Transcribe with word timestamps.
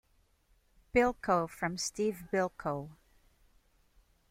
Bilko 0.95 1.47
from 1.47 1.77
Steve 1.77 2.23
Bilko. 2.33 2.95